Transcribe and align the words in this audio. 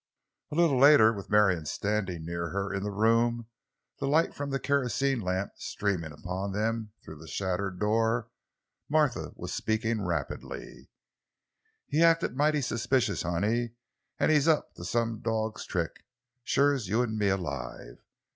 A 0.51 0.55
little 0.55 0.79
later, 0.79 1.13
with 1.13 1.29
Marion 1.29 1.67
standing 1.67 2.25
near 2.25 2.49
her 2.49 2.73
in 2.73 2.81
the 2.81 2.89
room, 2.89 3.49
the 3.99 4.07
light 4.07 4.33
from 4.33 4.49
the 4.49 4.59
kerosene 4.59 5.19
lamp 5.21 5.51
streaming 5.57 6.11
upon 6.11 6.53
them 6.53 6.91
through 7.05 7.17
the 7.19 7.27
shattered 7.27 7.79
door, 7.79 8.31
Martha 8.89 9.31
was 9.35 9.53
speaking 9.53 10.03
rapidly: 10.03 10.89
"He 11.85 12.01
acted 12.01 12.35
mighty 12.35 12.61
suspicious, 12.63 13.21
honey; 13.21 13.75
an' 14.17 14.31
he's 14.31 14.47
up 14.47 14.73
to 14.73 14.83
some 14.85 15.19
dog's 15.19 15.67
trick, 15.67 16.03
shuah 16.43 16.73
as 16.73 16.87
you'm 16.87 17.21
alive. 17.21 17.99